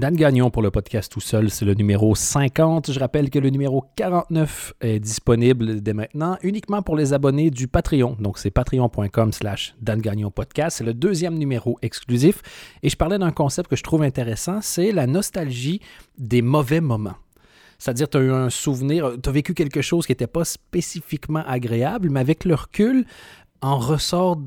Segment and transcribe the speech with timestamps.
[0.00, 2.90] Dan Gagnon pour le podcast tout seul, c'est le numéro 50.
[2.90, 7.68] Je rappelle que le numéro 49 est disponible dès maintenant uniquement pour les abonnés du
[7.68, 8.16] Patreon.
[8.18, 10.78] Donc c'est patreon.com slash Dan Gagnon podcast.
[10.78, 12.40] C'est le deuxième numéro exclusif.
[12.82, 15.82] Et je parlais d'un concept que je trouve intéressant, c'est la nostalgie
[16.16, 17.16] des mauvais moments.
[17.78, 21.44] C'est-à-dire, tu as eu un souvenir, tu as vécu quelque chose qui n'était pas spécifiquement
[21.46, 23.04] agréable, mais avec le recul,
[23.60, 24.38] en ressort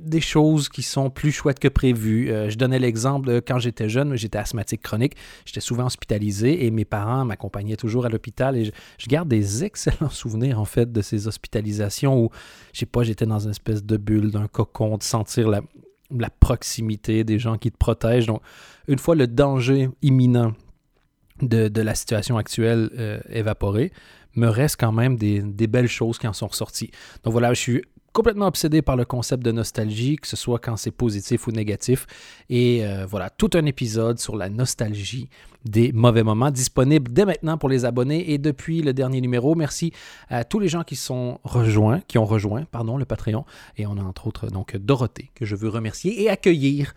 [0.00, 2.30] des choses qui sont plus chouettes que prévu.
[2.30, 6.84] Euh, je donnais l'exemple quand j'étais jeune, j'étais asthmatique chronique, j'étais souvent hospitalisé et mes
[6.84, 11.26] parents m'accompagnaient toujours à l'hôpital et je, garde des excellents souvenirs en fait de ces
[11.28, 12.30] hospitalisations où,
[12.72, 15.60] je sais pas, j'étais dans une espèce de bulle, d'un cocon, de sentir la,
[16.40, 18.26] proximité des gens qui te protègent.
[18.26, 18.42] Donc,
[18.88, 20.52] une fois le danger imminent
[21.40, 23.92] de, la situation actuelle euh, évaporé,
[24.36, 26.90] me reste quand même des, belles choses qui en sont ressorties.
[27.24, 27.82] Donc voilà, je suis
[28.12, 32.06] complètement obsédé par le concept de nostalgie, que ce soit quand c'est positif ou négatif.
[32.48, 35.28] Et euh, voilà, tout un épisode sur la nostalgie
[35.64, 39.54] des mauvais moments disponible dès maintenant pour les abonnés et depuis le dernier numéro.
[39.54, 39.92] Merci
[40.28, 43.44] à tous les gens qui sont rejoints, qui ont rejoint, pardon, le Patreon.
[43.76, 46.94] Et on a entre autres donc Dorothée que je veux remercier et accueillir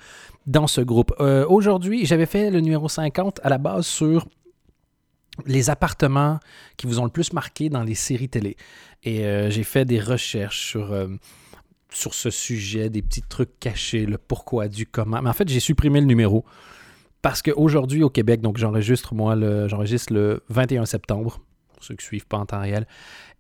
[0.48, 1.14] dans ce groupe.
[1.20, 4.28] Euh, aujourd'hui, j'avais fait le numéro 50 à la base sur
[5.46, 6.40] les appartements
[6.78, 8.56] qui vous ont le plus marqué dans les séries télé.
[9.04, 11.08] Et euh, j'ai fait des recherches sur, euh,
[11.90, 15.22] sur ce sujet, des petits trucs cachés, le pourquoi, du comment.
[15.22, 16.46] Mais en fait, j'ai supprimé le numéro.
[17.22, 21.40] Parce qu'aujourd'hui, au Québec, donc j'enregistre moi, le, j'enregistre le 21 septembre,
[21.74, 22.86] pour ceux qui ne suivent pas en temps réel,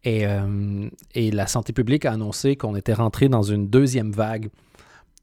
[0.05, 4.49] et, euh, et la santé publique a annoncé qu'on était rentré dans une deuxième vague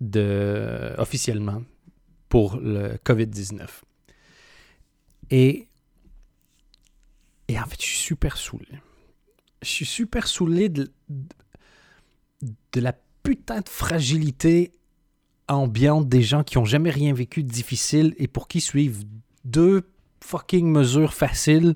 [0.00, 1.62] de, officiellement
[2.28, 3.66] pour le COVID-19.
[5.30, 5.68] Et
[7.51, 8.69] et en fait, je suis super saoulé.
[9.61, 10.93] Je suis super saoulé de,
[12.39, 14.70] de, la putain de fragilité
[15.48, 19.03] ambiante des gens qui ont jamais rien vécu de difficile et pour qui suivent
[19.45, 19.83] deux
[20.23, 21.75] fucking mesures faciles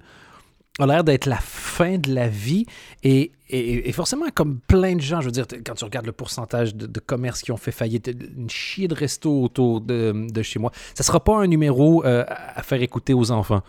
[0.79, 2.67] a l'air d'être la fin de la vie.
[3.03, 6.77] Et, et, forcément, comme plein de gens, je veux dire, quand tu regardes le pourcentage
[6.77, 10.71] de, commerces qui ont fait faillite, une chier de resto autour de, de chez moi,
[10.95, 13.63] ça sera pas un numéro euh, à faire écouter aux enfants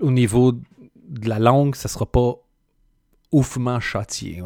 [0.00, 0.52] au niveau
[1.12, 2.34] de la langue, ça sera pas
[3.30, 4.42] oufement châtié.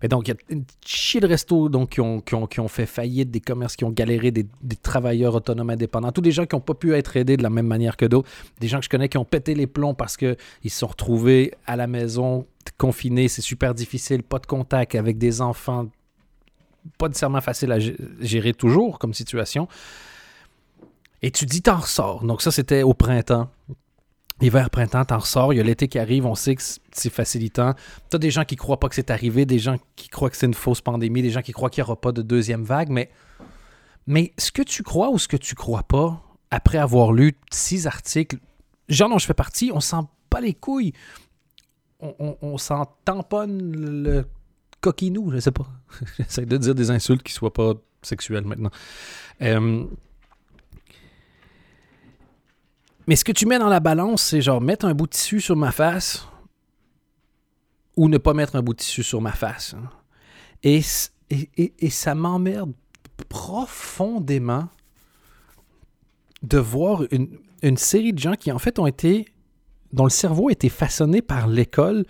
[0.00, 3.40] Mais donc, il y a chier de donc, qui, ont, qui, ont, fait faillite, des
[3.40, 4.46] commerces qui ont galéré, des,
[4.82, 7.66] travailleurs autonomes indépendants, tous des gens qui n'ont pas pu être aidés de la même
[7.66, 8.28] manière que d'autres,
[8.60, 11.54] des gens que je connais qui ont pété les plombs parce qu'ils se sont retrouvés
[11.66, 12.46] à la maison,
[12.78, 15.88] confinés, c'est super difficile, pas de contact avec des enfants,
[16.98, 19.68] pas nécessairement facile à gérer toujours comme situation.
[21.22, 22.24] Et tu dis, t'en ressors.
[22.24, 23.48] Donc ça, c'était au printemps.
[24.40, 27.74] Hiver, printemps, t'en ressors, il y a l'été qui arrive, on sait que c'est facilitant.
[28.10, 30.46] T'as des gens qui croient pas que c'est arrivé, des gens qui croient que c'est
[30.46, 33.10] une fausse pandémie, des gens qui croient qu'il n'y aura pas de deuxième vague, mais,
[34.06, 37.86] mais ce que tu crois ou ce que tu crois pas, après avoir lu six
[37.86, 38.36] articles,
[38.90, 40.92] genre dont je fais partie, on sent pas les couilles.
[42.00, 43.74] On, on, s'en tamponne
[44.04, 44.26] le
[44.82, 45.66] coquinou, je sais pas.
[46.18, 47.72] J'essaie de dire des insultes qui soient pas
[48.02, 48.70] sexuelles maintenant.
[49.40, 49.86] Euh,
[53.06, 55.40] mais ce que tu mets dans la balance, c'est genre mettre un bout de tissu
[55.40, 56.26] sur ma face
[57.96, 59.74] ou ne pas mettre un bout de tissu sur ma face.
[59.74, 59.88] Hein.
[60.62, 60.82] Et,
[61.30, 62.72] et, ça m'emmerde
[63.28, 64.68] profondément
[66.42, 69.26] de voir une, une, série de gens qui en fait ont été,
[69.92, 72.04] dont le cerveau a été façonné par l'école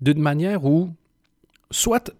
[0.00, 0.90] d'une manière où,
[1.70, 2.10] soit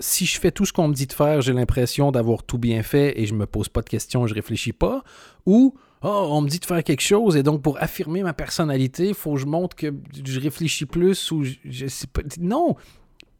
[0.00, 2.82] si je fais tout ce qu'on me dit de faire, j'ai l'impression d'avoir tout bien
[2.82, 5.04] fait et je me pose pas de questions, je réfléchis pas,
[5.46, 9.08] ou oh, on me dit de faire quelque chose et donc pour affirmer ma personnalité,
[9.08, 9.92] il faut que je montre que
[10.24, 12.22] je réfléchis plus ou je, sais pas.
[12.40, 12.76] Non,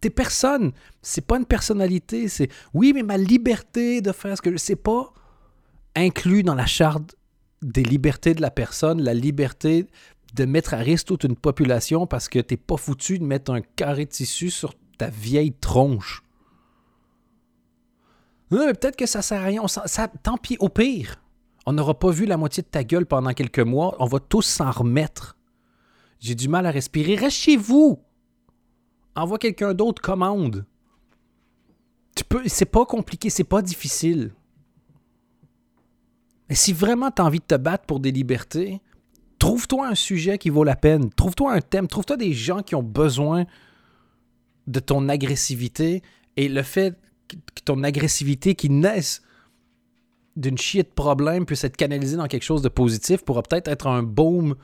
[0.01, 0.73] t'es personne.
[1.01, 2.29] C'est pas une personnalité.
[2.29, 5.13] C'est oui, mais ma liberté de faire ce que je sais pas
[5.95, 7.17] inclus dans la charte
[7.63, 9.87] des libertés de la personne, la liberté
[10.35, 13.61] de mettre à risque toute une population parce que t'es pas foutu de mettre un
[13.61, 16.23] carré de tissu sur ta vieille tronche.
[18.51, 19.63] Peut-être que ça sert à rien.
[20.23, 21.22] tant pis, au pire.
[21.67, 23.97] On n'aura pas vu la moitié de ta gueule pendant quelques mois.
[24.01, 25.37] On va tous s'en remettre.
[26.19, 27.15] J'ai du mal à respirer.
[27.15, 28.01] Reste chez vous.
[29.15, 30.65] Envoie quelqu'un d'autre commande.
[32.17, 32.43] Tu peux.
[32.47, 34.33] C'est pas compliqué, c'est pas difficile.
[36.49, 38.81] Et si vraiment tu as envie de te battre pour des libertés,
[39.39, 41.11] trouve-toi un sujet qui vaut la peine.
[41.11, 41.87] Trouve-toi un thème.
[41.87, 43.47] Trouve-toi des gens qui ont besoin
[44.67, 46.03] de ton agressivité
[46.37, 46.99] et le fait
[47.29, 49.23] que ton agressivité qui naisse
[50.37, 53.87] d'une chier de problème puisse être canalisé dans quelque chose de positif pourra peut-être être
[53.87, 54.57] un baume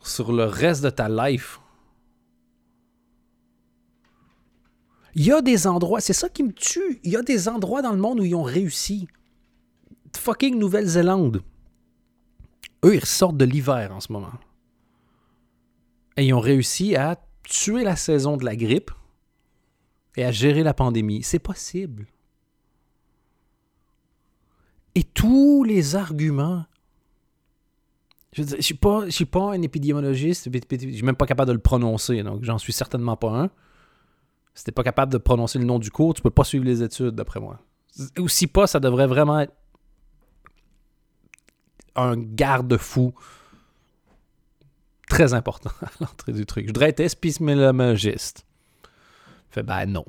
[0.00, 1.60] sur le reste de ta life.
[5.14, 7.00] Il y a des endroits, c'est ça qui me tue.
[7.04, 9.08] Il y a des endroits dans le monde où ils ont réussi.
[10.16, 11.42] Fucking Nouvelle-Zélande.
[12.84, 14.32] eux, ils ressortent de l'hiver en ce moment.
[16.16, 18.90] Et ils ont réussi à tuer la saison de la grippe
[20.16, 21.22] et à gérer la pandémie.
[21.22, 22.06] C'est possible.
[24.94, 26.64] Et tous les arguments.
[28.32, 31.58] Je ne suis, pas, suis pas un épidémiologiste, je suis même pas capable de le
[31.58, 33.50] prononcer, donc j'en suis certainement pas un.
[34.54, 36.82] Si t'es pas capable de prononcer le nom du cours, tu peux pas suivre les
[36.82, 37.60] études, d'après moi.
[38.18, 39.52] Ou si pas, ça devrait vraiment être
[41.94, 43.12] un garde-fou
[45.08, 46.64] très important à l'entrée du truc.
[46.64, 48.46] Je voudrais être episméologiste.
[49.50, 50.06] Fait, ben non.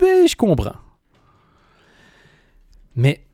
[0.00, 0.76] Ben, je comprends.
[2.96, 3.25] Mais.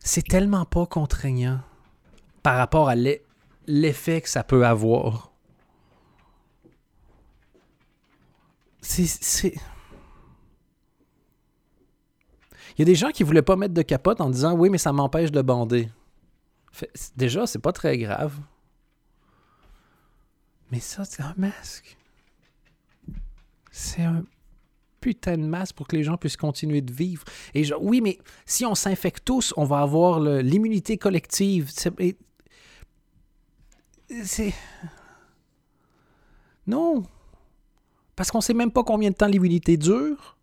[0.00, 1.60] C'est tellement pas contraignant
[2.42, 2.94] par rapport à
[3.66, 5.32] l'effet que ça peut avoir.
[8.80, 9.54] C'est.
[12.76, 14.78] Il y a des gens qui voulaient pas mettre de capote en disant oui, mais
[14.78, 15.88] ça m'empêche de bander.
[17.16, 18.38] déjà, c'est pas très grave.
[20.70, 21.96] Mais ça, c'est un masque.
[23.70, 24.24] C'est un
[25.00, 27.24] putain de masque pour que les gens puissent continuer de vivre.
[27.54, 31.70] Et oui, mais si on s'infecte tous, on va avoir l'immunité collective.
[34.24, 34.54] C'est.
[36.66, 37.04] Non.
[38.16, 40.36] Parce qu'on sait même pas combien de temps l'immunité dure.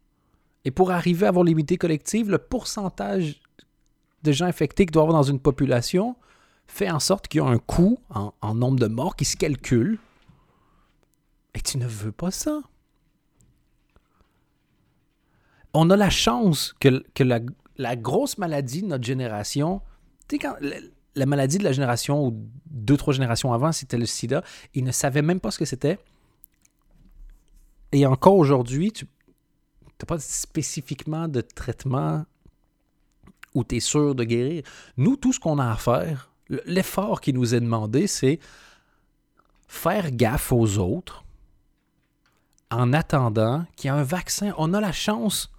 [0.66, 3.42] Et pour arriver à avoir l'immunité collective, le pourcentage
[4.24, 6.16] de gens infectés qu'il doit avoir dans une population
[6.68, 10.00] fait en sorte qu'il y a un coût en, nombre de morts qui se calcule.
[11.54, 12.62] Et tu ne veux pas ça.
[15.74, 17.04] On a la chance que,
[17.78, 19.82] la, grosse maladie de notre génération,
[20.28, 20.56] tu sais, quand
[21.16, 24.44] la, maladie de la génération ou deux, trois générations avant, c'était le sida,
[24.74, 26.00] ils ne savaient même pas ce que c'était.
[27.92, 29.08] Et encore aujourd'hui, tu,
[30.06, 32.26] pas spécifiquement de traitement
[33.54, 34.64] où tu es sûr de guérir.
[34.98, 36.32] Nous, tout ce qu'on a à faire,
[36.66, 38.40] l'effort qui nous est demandé, c'est
[39.68, 41.24] faire gaffe aux autres
[42.72, 44.54] en attendant qu'il y ait un vaccin.
[44.58, 45.52] On a la chance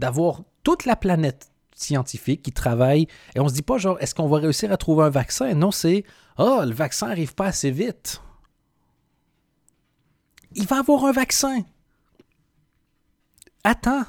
[0.00, 4.28] d'avoir toute la planète scientifique qui travaille et on se dit pas genre est-ce qu'on
[4.28, 5.54] va réussir à trouver un vaccin?
[5.54, 6.04] Non, c'est
[6.36, 8.22] ah, le vaccin arrive pas assez vite.
[10.54, 11.60] Il va avoir un vaccin.
[13.62, 14.04] Attends.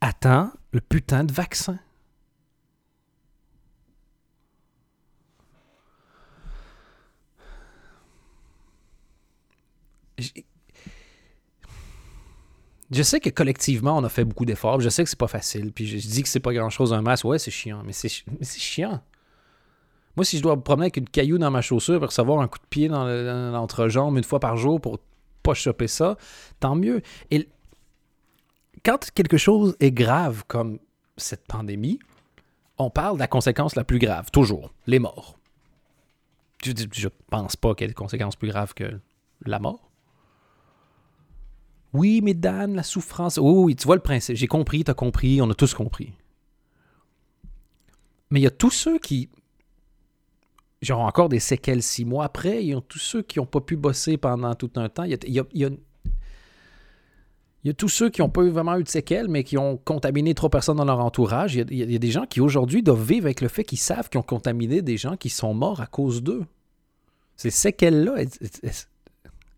[0.00, 1.78] Attends le putain de vaccin.
[12.90, 14.80] Je sais que collectivement, on a fait beaucoup d'efforts.
[14.80, 15.72] Je sais que c'est pas facile.
[15.72, 17.24] Puis je dis que c'est pas grand chose un masque.
[17.24, 17.82] Ouais, c'est chiant.
[17.84, 18.08] Mais c'est
[18.58, 19.00] chiant.
[20.16, 22.48] Moi, si je dois me promener avec une caillou dans ma chaussure pour recevoir un
[22.48, 23.04] coup de pied dans
[23.52, 24.98] l'entrejambe une fois par jour pour
[25.42, 26.16] pas choper ça,
[26.58, 27.02] tant mieux.
[27.30, 27.48] Et
[28.84, 30.78] quand quelque chose est grave comme
[31.16, 31.98] cette pandémie,
[32.78, 35.38] on parle de la conséquence la plus grave, toujours, les morts.
[36.64, 39.00] Je, je pense pas qu'il y ait des conséquences plus graves que
[39.44, 39.85] la mort.
[41.96, 43.38] Oui, mais Dan, la souffrance.
[43.38, 44.36] Oui, oui, tu vois le principe.
[44.36, 46.12] J'ai compris, tu as compris, on a tous compris.
[48.30, 49.30] Mais il y a tous ceux qui
[50.82, 52.62] J'aurai encore des séquelles six mois après.
[52.62, 55.04] Il y a tous ceux qui n'ont pas pu bosser pendant tout un temps.
[55.04, 55.40] Il y
[57.70, 60.50] a, tous ceux qui n'ont pas vraiment eu de séquelles, mais qui ont contaminé trois
[60.50, 61.54] personnes dans leur entourage.
[61.54, 64.20] Il y a, des gens qui aujourd'hui doivent vivre avec le fait qu'ils savent qu'ils
[64.20, 66.44] ont contaminé des gens qui sont morts à cause d'eux.
[67.36, 68.30] Ces séquelles-là, elles,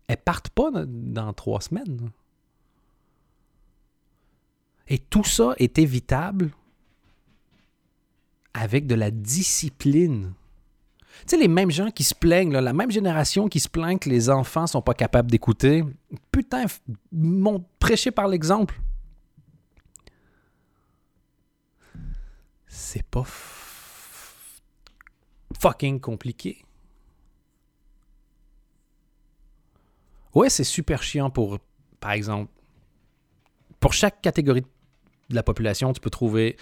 [0.07, 2.11] elles, partent pas dans trois semaines.
[4.89, 6.49] Et tout ça est évitable
[8.53, 10.33] avec de la discipline.
[11.21, 14.09] Tu sais, les mêmes gens qui se plaignent, la même génération qui se plaint que
[14.09, 15.83] les enfants sont pas capables d'écouter,
[16.31, 16.65] putain,
[17.11, 18.79] m'ont prêché par l'exemple.
[22.67, 23.23] C'est pas
[25.59, 26.63] fucking compliqué.
[30.33, 31.59] Ouais, c'est super chiant pour,
[31.99, 32.51] par exemple,
[33.79, 34.67] pour chaque catégorie de
[35.29, 36.57] la population, tu peux trouver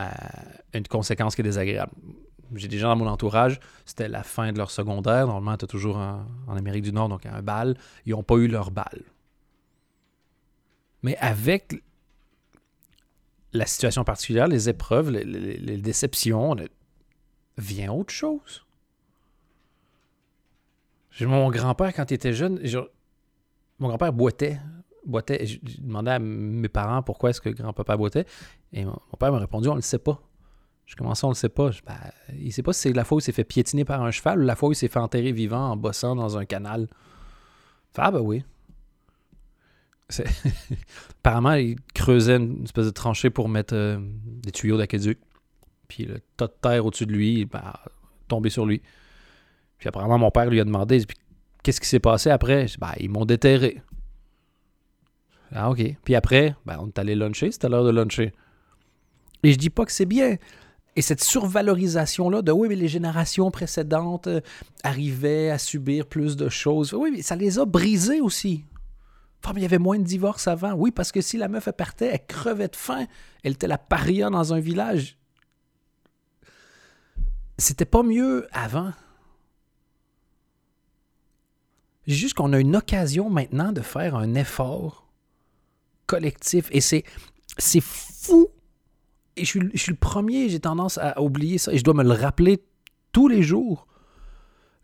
[0.00, 0.04] euh,
[0.74, 1.92] une conséquence qui est désagréable
[2.54, 5.26] j'ai des gens dans mon entourage, c'était la fin de leur secondaire.
[5.26, 7.76] Normalement, tu as toujours en Amérique du Nord, donc un bal.
[8.06, 9.02] Ils n'ont pas eu leur bal.
[11.02, 11.82] Mais avec
[13.52, 16.56] la situation particulière, les épreuves, les, déceptions,
[17.56, 18.64] vient autre chose.
[21.20, 22.60] Mon grand-père, quand il était jeune,
[23.78, 24.60] mon grand-père boitait.
[25.08, 25.46] Boitait.
[25.46, 28.26] Je, demandais à mes parents pourquoi est-ce que grand-papa boitait.
[28.72, 30.20] Et mon, père m'a répondu on ne le sait pas.
[30.86, 31.70] Je commence, on le sait pas.
[31.86, 31.94] Ben,
[32.38, 34.40] il sait pas si c'est la fois où il s'est fait piétiner par un cheval
[34.40, 36.88] ou la fois où il s'est fait enterrer vivant en bossant dans un canal.
[37.96, 38.44] ah ben oui.
[41.20, 45.18] Apparemment, il creusait une espèce de tranchée pour mettre euh, des tuyaux d'aqueduc.
[45.88, 47.80] Puis le tas de terre au-dessus de lui, bah,
[48.26, 48.80] tombé sur lui.
[49.78, 51.04] Puis apparemment, mon père lui a demandé
[51.62, 52.66] Qu'est-ce qui s'est passé après?
[52.78, 53.82] Bah, Ils m'ont déterré.
[55.52, 55.82] Ah, OK.
[56.04, 58.32] Puis après, ben, on est allé luncher, c'était l'heure de luncher.
[59.42, 60.36] Et je dis pas que c'est bien.
[60.96, 64.40] Et cette survalorisation-là de oui, mais les générations précédentes euh,
[64.82, 66.92] arrivaient à subir plus de choses.
[66.92, 68.64] Oui, mais ça les a brisés aussi.
[69.42, 70.72] Enfin, mais il y avait moins de divorces avant.
[70.72, 73.06] Oui, parce que si la meuf partait, elle crevait de faim.
[73.44, 75.16] Elle était la paria dans un village.
[77.58, 78.92] C'était pas mieux avant.
[82.08, 85.07] Juste qu'on a une occasion maintenant de faire un effort
[86.08, 86.68] collectif.
[86.72, 87.04] Et c'est,
[87.80, 88.48] fou.
[89.36, 91.72] Et je suis, le premier, j'ai tendance à oublier ça.
[91.72, 92.64] Et je dois me le rappeler
[93.12, 93.86] tous les jours.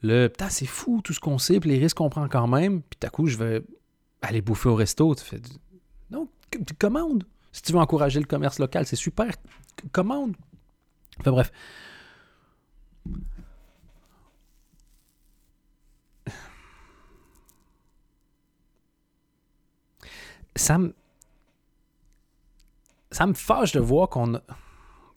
[0.03, 2.83] Le putain, c'est fou tout ce qu'on sait, puis les risques qu'on prend quand même.
[2.83, 3.63] Puis à coup, je vais
[4.23, 5.15] aller bouffer au resto.
[5.17, 5.41] Tu fais
[6.11, 6.29] non,
[6.79, 7.25] commande.
[7.51, 9.33] Si tu veux encourager le commerce local, c'est super.
[9.93, 10.37] Commande.
[11.21, 11.51] Enfin bref.
[20.57, 20.95] Ça me
[23.15, 24.41] ça me fâche de voir qu'on a,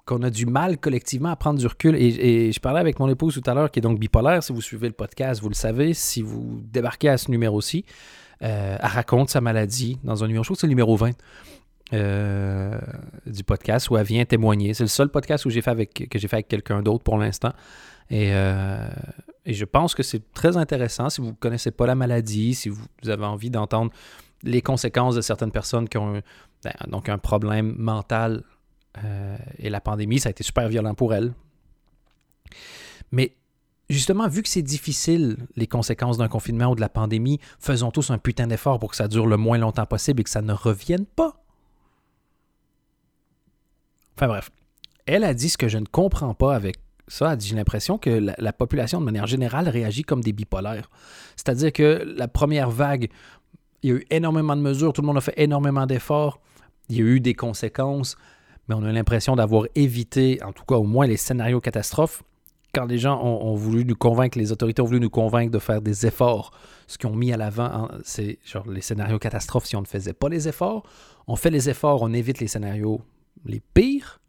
[0.06, 1.96] qu'on a du mal collectivement à prendre du recul.
[1.96, 4.44] Et, je parlais avec mon épouse tout à l'heure, qui est donc bipolaire.
[4.44, 5.94] Si vous suivez le podcast, vous le savez.
[5.94, 7.86] Si vous débarquez à ce numéro-ci,
[8.44, 11.12] euh, elle raconte sa maladie dans un numéro, je crois que c'est le numéro 20
[11.94, 12.80] euh,
[13.25, 14.75] du podcast, où elle vient témoigner.
[14.75, 17.18] C'est le seul podcast où j'ai fait avec, que j'ai fait avec quelqu'un d'autre pour
[17.18, 17.54] l'instant.
[18.12, 18.88] Et, euh,
[19.46, 22.70] et, je pense que c'est très intéressant si vous ne connaissez pas la maladie, si
[22.70, 23.92] vous avez envie d'entendre
[24.44, 26.22] les conséquences de certaines personnes qui ont
[26.87, 28.43] donc un problème mental
[29.03, 31.33] euh, et la pandémie, ça a été super violent pour elle.
[33.11, 33.35] Mais
[33.89, 38.11] justement, vu que c'est difficile, les conséquences d'un confinement ou de la pandémie, faisons tous
[38.11, 40.53] un putain d'effort pour que ça dure le moins longtemps possible et que ça ne
[40.53, 41.43] revienne pas.
[44.15, 44.49] Enfin bref,
[45.05, 47.37] elle a dit ce que je ne comprends pas avec ça.
[47.39, 50.89] J'ai l'impression que la, population, de manière générale, réagit comme des bipolaires.
[51.35, 53.09] C'est-à-dire que la première vague,
[53.84, 56.39] il y a eu énormément de mesures, tout le monde a fait énormément d'efforts,
[56.89, 58.17] il y a eu des conséquences,
[58.67, 62.24] mais on a l'impression d'avoir évité, en tout cas au moins les scénarios catastrophes,
[62.74, 65.81] quand les gens ont, voulu nous convaincre, les autorités ont voulu nous convaincre de faire
[65.81, 66.51] des efforts.
[66.86, 70.13] Ce qu'ils ont mis à l'avant, c'est genre les scénarios catastrophes, si on ne faisait
[70.13, 70.84] pas les efforts,
[71.25, 73.01] on fait les efforts, on évite les scénarios
[73.46, 74.19] les pires,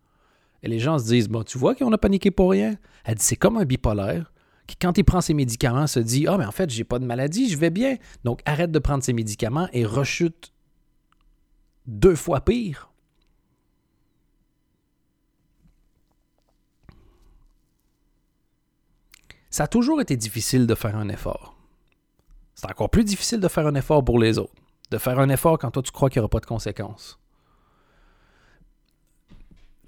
[0.62, 2.76] et les gens se disent, bon, tu vois qu'on a paniqué pour rien.
[3.04, 4.32] Elle dit, c'est comme un bipolaire
[4.80, 7.48] quand il prend ses médicaments, se dit Ah, mais en fait, j'ai pas de maladie,
[7.48, 7.96] je vais bien.
[8.24, 10.52] Donc, arrête de prendre ses médicaments et rechute
[11.86, 12.90] deux fois pire.
[19.50, 21.56] Ça a toujours été difficile de faire un effort.
[22.54, 24.52] C'est encore plus difficile de faire un effort pour les autres.
[24.90, 27.18] De faire un effort quand toi tu crois qu'il n'y aura pas de conséquences.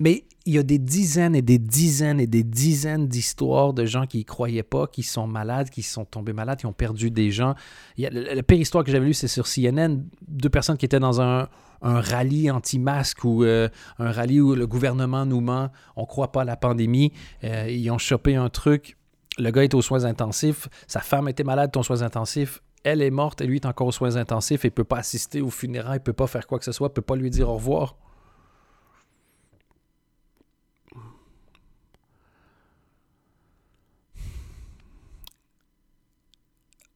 [0.00, 4.06] Mais il y a des dizaines et des dizaines et des dizaines d'histoires de gens
[4.06, 7.30] qui n'y croyaient pas, qui sont malades, qui sont tombés malades, qui ont perdu des
[7.30, 7.54] gens.
[7.98, 11.48] La, pire histoire que j'avais lue, c'est sur CNN, deux personnes qui étaient dans un,
[11.82, 16.42] rallye anti-masque ou euh, un rallye où le gouvernement nous ment, on ne croit pas
[16.42, 17.12] à la pandémie.
[17.44, 18.98] Euh, ils ont chopé un truc,
[19.38, 23.10] le gars est aux soins intensifs, sa femme était malade aux soins intensifs, elle est
[23.10, 26.00] morte et lui est encore aux soins intensifs et ne peut pas assister aux funérailles,
[26.00, 27.96] ne peut pas faire quoi que ce soit, ne peut pas lui dire au revoir.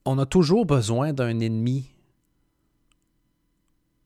[0.05, 1.91] On a toujours besoin d'un ennemi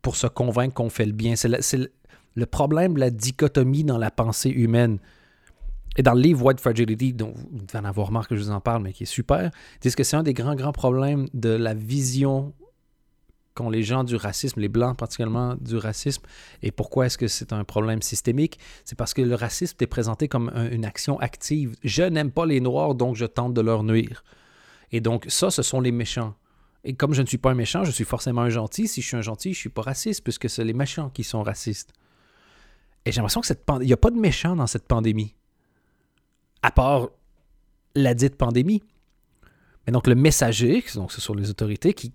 [0.02, 1.36] pour se convaincre qu'on fait le bien.
[1.36, 1.50] C'est
[2.36, 5.00] le, problème la dichotomie dans la pensée humaine.
[5.98, 8.52] Et dans le livre White Fragility, dont vous devez en avoir marre que je vous
[8.52, 9.52] en parle, mais qui est super,
[9.82, 12.54] disent que c'est un des grands, grands problèmes de la vision
[13.56, 16.24] qu'ont les gens du racisme, les blancs particulièrement du racisme.
[16.62, 18.60] Et pourquoi est-ce que c'est un problème systémique?
[18.86, 21.76] C'est parce que le racisme est présenté comme une action active.
[21.84, 24.24] Je n'aime pas les noirs, donc je tente de leur nuire.
[24.92, 26.36] Et donc, ça, ce sont les méchants.
[26.84, 28.88] Et comme je ne suis pas un méchant, je suis forcément un gentil.
[28.88, 31.24] Si je suis un gentil, je ne suis pas raciste, puisque c'est les méchants qui
[31.24, 31.92] sont racistes.
[33.06, 35.36] Et j'ai l'impression que n'y a pas de méchants dans cette pandémie.
[36.62, 37.10] À part
[37.96, 38.84] la dite pandémie.
[39.86, 42.14] Mais donc le messager, donc ce sont les autorités, qui,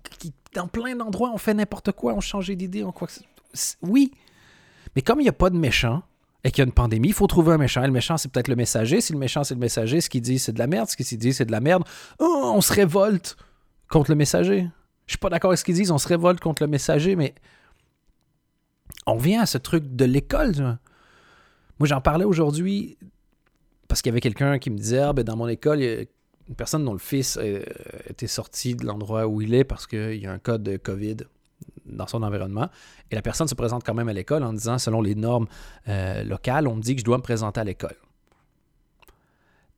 [0.53, 3.07] dans plein d'endroits ont fait n'importe quoi, ont changé d'idée, ont quoi
[3.81, 4.11] Oui.
[4.95, 6.03] Mais comme il n'y a pas de méchants,
[6.45, 7.81] et qu'il y a une pandémie, il faut trouver un méchant.
[7.81, 9.01] Et le méchant, c'est peut-être le messager.
[9.01, 10.87] Si le méchant, c'est le messager, ce qu'il dit, c'est de la merde.
[10.87, 11.83] Ce qu'il dit, c'est de la merde.
[12.19, 13.35] Oh, on se révolte
[13.89, 14.69] contre le messager.
[15.07, 17.33] Je suis pas d'accord avec ce qu'ils disent, on se révolte contre le messager, mais
[19.07, 20.77] on vient à ce truc de l'école.
[21.79, 22.99] Moi, j'en parlais aujourd'hui
[23.87, 25.95] parce qu'il y avait quelqu'un qui me disait ah, ben, dans mon école, il y
[25.95, 26.01] a
[26.47, 27.39] une personne dont le fils
[28.07, 31.17] était sorti de l'endroit où il est parce qu'il y a un code de COVID
[31.85, 32.69] dans son environnement.
[33.11, 35.47] Et la personne se présente quand même à l'école en disant, selon les normes
[35.87, 37.95] euh, locales, on me dit que je dois me présenter à l'école.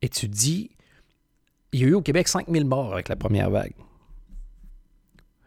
[0.02, 0.70] Et tu dis,
[1.72, 3.74] il y a eu au Québec 5000 morts avec la première vague.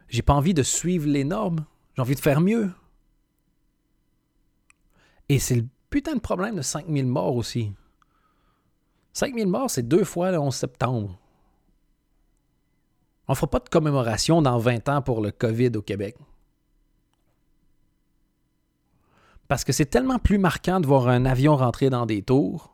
[0.09, 1.65] J'ai pas envie de suivre les normes.
[1.95, 2.69] J'ai envie de faire mieux.
[5.29, 7.71] Et c'est le putain de problème de 5000 morts aussi.
[9.13, 11.20] 5000 morts, c'est deux fois le 11 septembre.
[13.27, 16.15] On ne fera pas de commémoration dans 20 ans pour le COVID au Québec.
[19.47, 22.73] Parce que c'est tellement plus marquant de voir un avion rentrer dans des tours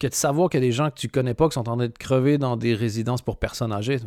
[0.00, 1.76] que de savoir qu'il y a des gens que tu connais pas qui sont en
[1.76, 4.00] train de crever dans des résidences pour personnes âgées.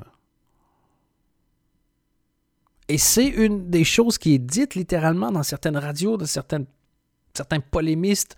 [2.90, 6.66] Et c'est une des choses qui est dite littéralement dans certaines radios, de certaines,
[7.34, 8.36] certains polémistes,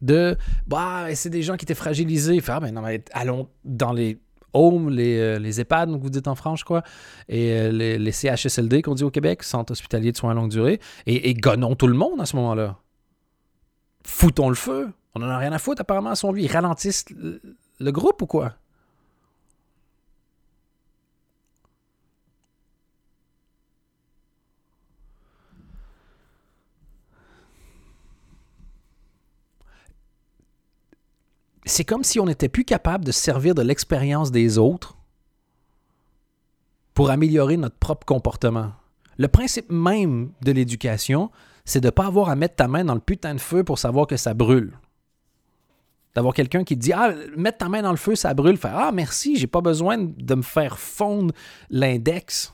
[0.00, 2.40] de bah, c'est des gens qui étaient fragilisés.
[2.46, 4.18] ah, ben non, mais allons dans les
[4.52, 6.82] homes, les, euh, EHPAD, vous dites en France, quoi,
[7.28, 10.80] et euh, les, CHSLD qu'on dit au Québec, Centre hospitalier de soins à longue durée,
[11.06, 12.76] et, et gonnons tout le monde à ce moment-là.
[14.04, 14.88] Foutons le feu.
[15.14, 16.44] On en a rien à foutre, apparemment, à son lui.
[16.44, 18.54] Ils ralentissent le, groupe ou quoi?
[31.68, 34.96] C'est comme si on n'était plus capable de servir de l'expérience des autres
[36.94, 38.72] pour améliorer notre propre comportement.
[39.18, 41.30] Le principe même de l'éducation,
[41.64, 43.78] c'est de ne pas avoir à mettre ta main dans le putain de feu pour
[43.78, 44.78] savoir que ça brûle.
[46.14, 48.56] D'avoir quelqu'un qui te dit Ah, mettre ta main dans le feu, ça brûle.
[48.56, 51.34] Faire Ah, merci, j'ai pas besoin de me faire fondre
[51.70, 52.52] l'index.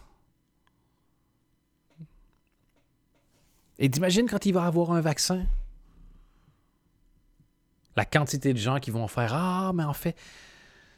[3.78, 5.44] Et t'imagines quand il va avoir un vaccin?
[7.96, 10.16] La quantité de gens qui vont faire Ah, mais en fait,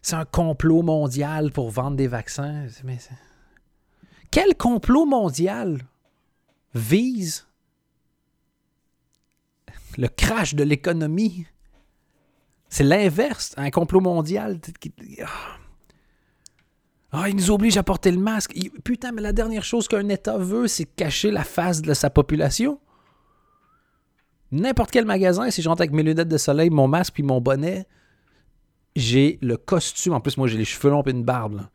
[0.02, 2.66] c'est un complot mondial pour vendre des vaccins.
[2.84, 2.98] Mais
[4.30, 5.80] Quel complot mondial
[6.74, 7.46] vise
[9.98, 11.46] le crash de l'économie?
[12.68, 14.61] C'est l'inverse, un complot mondial.
[17.12, 18.54] Ah, il nous oblige à porter le masque.
[18.85, 22.78] Putain, mais la dernière chose qu'un État veut, c'est cacher la face de sa population.
[24.57, 27.40] N'importe quel magasin, si je rentre avec mes lunettes de soleil, mon masque puis mon
[27.40, 27.87] bonnet,
[28.95, 30.14] j'ai le costume.
[30.14, 31.66] En plus, moi, j'ai les cheveux longs et une barbe.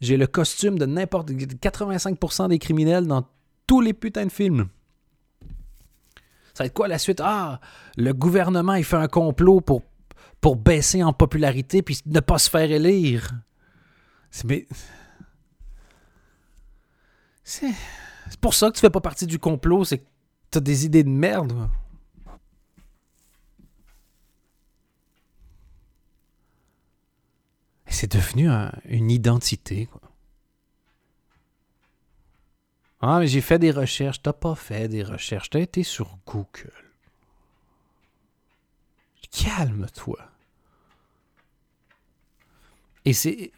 [0.00, 3.26] J'ai le costume de n'importe 85% des criminels dans
[3.66, 4.68] tous les putains de films.
[6.54, 7.20] Ça va être quoi la suite?
[7.22, 7.60] Ah,
[7.96, 12.70] le gouvernement, il fait un complot pour baisser en popularité puis ne pas se faire
[12.70, 13.30] élire.
[14.30, 14.66] C'est
[17.44, 20.06] C'est pour ça que tu fais pas partie du complot, c'est que
[20.50, 21.52] tu as des idées de merde.
[27.88, 28.48] C'est devenu
[28.84, 29.88] une identité.
[33.00, 34.22] Ah, mais j'ai fait des recherches.
[34.22, 35.50] T'as pas fait des recherches.
[35.50, 36.72] T'as été sur Google.
[39.30, 40.18] Calme-toi.
[43.04, 43.52] Et c'est.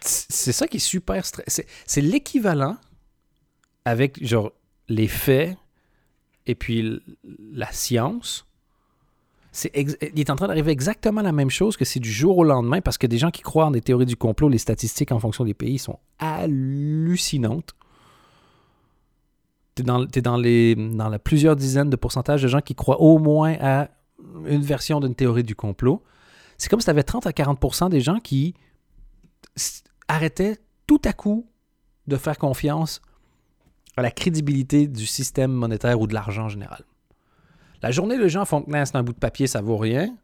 [0.00, 1.62] C'est ça qui est super stressant.
[1.86, 2.76] C'est l'équivalent
[3.84, 4.20] avec,
[4.88, 5.56] les faits
[6.46, 7.00] et puis
[7.38, 8.46] la science.
[9.74, 12.80] Il est en train d'arriver exactement la même chose que c'est du jour au lendemain
[12.80, 15.44] parce que des gens qui croient en des théories du complot, les statistiques en fonction
[15.44, 17.74] des pays sont hallucinantes.
[19.76, 23.56] Tu es, dans, les, la plusieurs dizaines de pourcentages de gens qui croient au moins
[23.60, 23.88] à
[24.46, 26.02] une version d'une théorie du complot.
[26.58, 28.54] C'est comme si tu avais 30 à 40% des gens qui
[30.08, 31.46] arrêtaient tout à coup
[32.06, 33.00] de faire confiance
[33.96, 36.84] à la crédibilité du système monétaire ou de l'argent en général.
[37.84, 40.16] La journée, les gens font que c'est un bout de papier, ça vaut rien.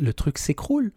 [0.00, 0.90] Le truc s'écroule.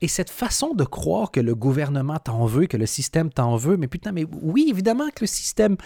[0.00, 3.76] Et cette façon de croire que le gouvernement t'en veut, que le système t'en veut,
[3.76, 5.76] mais putain, mais oui, évidemment que le système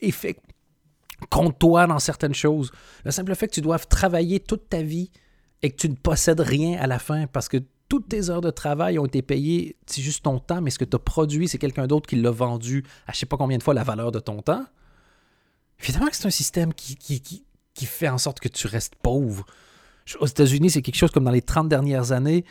[0.00, 0.40] est fait
[1.30, 2.72] contre toi dans certaines choses.
[3.04, 5.12] Le simple fait que tu doives travailler toute ta vie
[5.62, 8.50] et que tu ne possèdes rien à la fin parce que toutes tes heures de
[8.50, 11.58] travail ont été payées, c'est juste ton temps, mais ce que tu as produit, c'est
[11.58, 14.18] quelqu'un d'autre qui l'a vendu à je sais pas combien de fois la valeur de
[14.18, 14.64] ton temps.
[15.78, 17.44] Évidemment que c'est un système qui,
[17.78, 19.46] fait en sorte que tu restes pauvre.
[20.18, 22.44] Aux États-Unis, c'est quelque chose comme dans les 30 dernières années,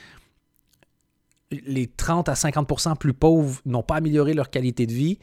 [1.51, 5.19] les 30 à 50% plus pauvres n'ont pas amélioré leur qualité de vie,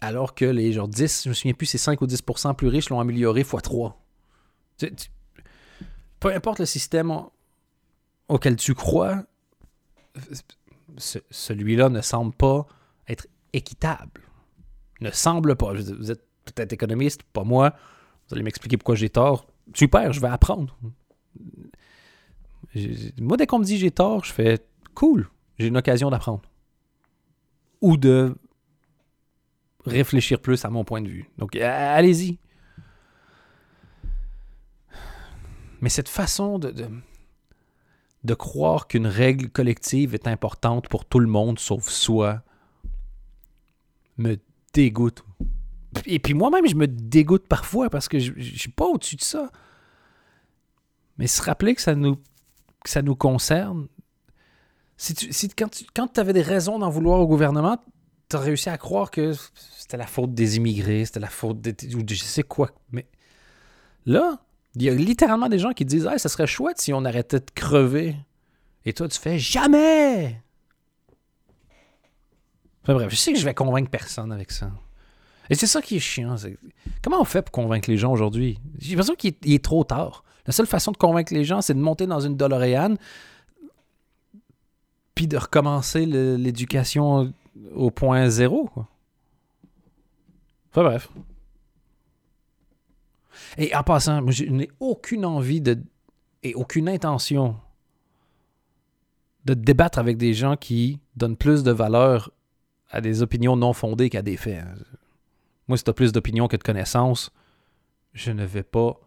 [0.00, 2.90] alors que les genre 10, je me souviens plus, c'est 5 ou 10% plus riches
[2.90, 4.00] l'ont amélioré x 3.
[6.20, 7.12] peu importe le système
[8.28, 9.24] auquel tu crois,
[11.30, 12.66] celui-là ne semble pas
[13.08, 14.22] être équitable.
[15.00, 15.72] Ne semble pas.
[15.72, 17.74] Vous êtes peut-être économiste, pas moi.
[18.28, 19.46] Vous allez m'expliquer pourquoi j'ai tort.
[19.74, 20.76] Super, je vais apprendre.
[23.20, 26.42] Moi, dès qu'on me dit j'ai tort, je fais cool, j'ai une occasion d'apprendre.
[27.80, 28.34] Ou de
[29.84, 31.30] réfléchir plus à mon point de vue.
[31.38, 32.38] Donc, allez-y.
[35.80, 36.74] Mais cette façon de,
[38.24, 42.42] de, croire qu'une règle collective est importante pour tout le monde sauf soi
[44.16, 44.38] me
[44.72, 45.22] dégoûte.
[46.06, 49.22] Et puis moi-même, je me dégoûte parfois parce que je ne suis pas au-dessus de
[49.22, 49.50] ça.
[51.18, 53.88] Mais se rappeler que ça nous, que ça nous concerne,
[54.96, 57.78] si, si quand tu quand avais des raisons d'en vouloir au gouvernement,
[58.28, 59.32] tu as réussi à croire que
[59.78, 62.70] c'était la faute des immigrés, c'était la faute de, je sais quoi.
[62.90, 63.06] Mais
[64.06, 64.38] là,
[64.74, 67.40] il y a littéralement des gens qui disent hey, ça serait chouette si on arrêtait
[67.40, 68.16] de crever.
[68.84, 70.42] Et toi, tu fais jamais.
[72.82, 74.70] Enfin bref, je sais que je vais convaincre personne avec ça.
[75.50, 76.36] Et c'est ça qui est chiant.
[77.02, 78.58] Comment on fait pour convaincre les gens aujourd'hui?
[78.78, 80.24] J'ai l'impression qu'il est, trop tard.
[80.46, 82.96] La seule façon de convaincre les gens, c'est de monter dans une DeLorean
[85.14, 87.32] puis de recommencer l'éducation
[87.74, 88.68] au point zéro.
[90.70, 91.08] Enfin bref.
[93.56, 95.78] Et en passant, je n'ai aucune envie de
[96.42, 97.56] et aucune intention
[99.44, 102.30] de débattre avec des gens qui donnent plus de valeur
[102.90, 104.64] à des opinions non fondées qu'à des faits.
[105.68, 107.30] Moi, si tu plus d'opinions que de connaissances,
[108.12, 109.00] je ne vais pas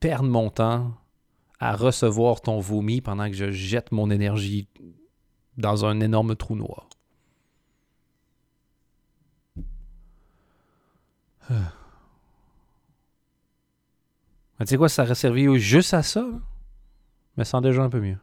[0.00, 0.94] perdre mon temps
[1.58, 4.66] à recevoir ton vomi pendant que je jette mon énergie
[5.56, 6.88] dans un énorme trou noir.
[11.50, 11.56] tu
[14.66, 16.26] sais quoi, ça aurait servi juste à ça,
[17.36, 18.18] mais sans déjà un peu mieux.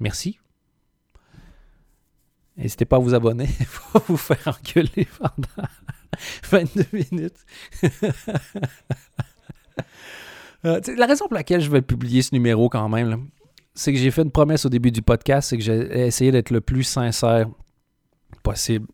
[0.00, 0.38] Merci.
[2.58, 3.48] N'hésitez pas à vous abonner
[3.92, 5.68] pour vous faire engueuler pendant
[6.50, 7.38] 22 minutes.
[10.64, 13.28] Euh, la raison pour laquelle je vais publier ce numéro quand même,
[13.74, 16.50] c'est que j'ai fait une promesse au début du podcast, c'est que j'ai essayé d'être
[16.50, 17.48] le plus sincère
[18.42, 18.88] possible.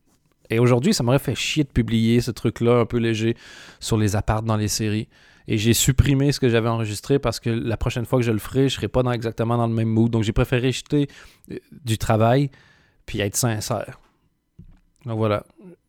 [0.50, 3.34] Et aujourd'hui, ça m'aurait fait chier de publier ce truc-là un peu léger
[3.80, 5.08] sur les appartes dans les séries.
[5.48, 8.38] Et j'ai supprimé ce que j'avais enregistré parce que la prochaine fois que je le
[8.38, 10.10] ferai, je ne serai pas dans, exactement dans le même mood.
[10.10, 11.08] Donc j'ai préféré jeter
[11.50, 12.50] euh, du travail
[13.06, 14.00] puis être sincère.
[15.04, 15.44] Donc voilà,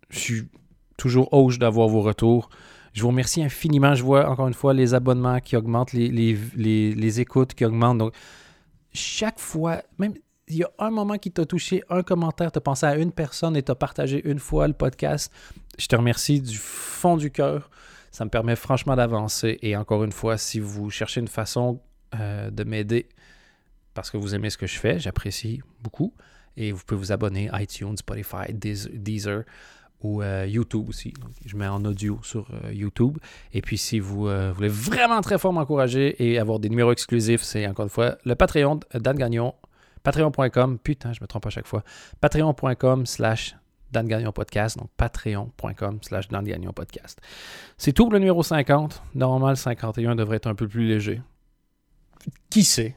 [0.09, 0.49] je suis
[0.97, 2.49] toujours hoche d'avoir vos retours.
[2.93, 3.95] Je vous remercie infiniment.
[3.95, 7.97] Je vois encore une fois les abonnements qui augmentent, les, les écoutes qui augmentent.
[7.97, 8.13] Donc
[8.93, 10.13] chaque fois, même
[10.47, 13.11] il y a un moment qui t'a touché, un commentaire, tu as pensé à une
[13.11, 15.31] personne et tu as partagé une fois le podcast,
[15.77, 17.69] je te remercie du fond du cœur.
[18.11, 19.57] Ça me permet franchement d'avancer.
[19.61, 21.81] Et encore une fois, si vous cherchez une façon
[22.15, 23.09] euh, de m'aider
[23.93, 26.13] parce que vous aimez ce que je fais, j'apprécie beaucoup.
[26.57, 29.43] Et vous pouvez vous abonner iTunes, Spotify, Deezer
[30.01, 31.13] ou euh, YouTube aussi.
[31.45, 33.17] je mets en audio sur euh, YouTube.
[33.53, 37.65] Et puis, si vous voulez vraiment très fort m'encourager et avoir des numéros exclusifs, c'est
[37.67, 39.53] encore une fois le Patreon Dan Gagnon
[40.05, 41.83] Patreon.com, putain, je me trompe à chaque fois.
[42.21, 43.55] Patreon.com slash
[43.91, 47.19] Dan Gagnon Podcast, donc patreon.com slash Dan Gagnon Podcast.
[47.77, 49.01] C'est tout pour le numéro 50.
[49.15, 51.21] Normalement, le 51 devrait être un peu plus léger.
[52.51, 52.95] Qui sait?